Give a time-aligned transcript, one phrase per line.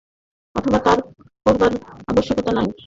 [0.55, 0.99] অথবা তাও
[1.45, 1.71] করবার
[2.07, 2.71] আবশ্যকতা নেই।